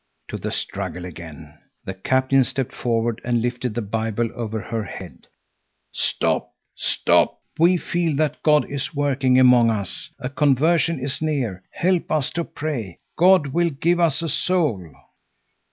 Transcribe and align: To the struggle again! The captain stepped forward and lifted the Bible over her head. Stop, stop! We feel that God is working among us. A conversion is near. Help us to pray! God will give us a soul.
To 0.29 0.37
the 0.39 0.49
struggle 0.51 1.05
again! 1.05 1.59
The 1.85 1.93
captain 1.93 2.43
stepped 2.43 2.73
forward 2.73 3.21
and 3.23 3.39
lifted 3.39 3.75
the 3.75 3.83
Bible 3.83 4.31
over 4.33 4.59
her 4.59 4.83
head. 4.83 5.27
Stop, 5.91 6.53
stop! 6.73 7.39
We 7.59 7.77
feel 7.77 8.15
that 8.15 8.41
God 8.41 8.67
is 8.67 8.95
working 8.95 9.39
among 9.39 9.69
us. 9.69 10.09
A 10.17 10.27
conversion 10.27 10.99
is 10.99 11.21
near. 11.21 11.61
Help 11.71 12.11
us 12.11 12.31
to 12.31 12.43
pray! 12.43 12.97
God 13.15 13.53
will 13.53 13.69
give 13.69 13.99
us 13.99 14.23
a 14.23 14.29
soul. 14.29 14.91